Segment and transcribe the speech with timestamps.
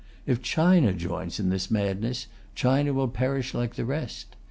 [0.25, 4.35] If China joins in this madness, China will perish like the rest.